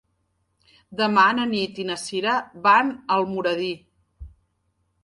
Demà 1.01 1.25
na 1.41 1.45
Nit 1.51 1.83
i 1.83 1.85
na 1.91 1.99
Sira 2.05 2.35
van 2.65 2.91
a 2.97 3.21
Almoradí. 3.21 3.73